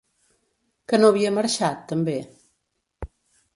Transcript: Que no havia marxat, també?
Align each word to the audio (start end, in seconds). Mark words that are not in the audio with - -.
Que 0.91 0.99
no 1.01 1.11
havia 1.11 1.33
marxat, 1.37 1.85
també? 1.93 2.17